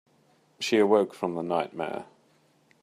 [0.59, 2.07] She awoke from the nightmare.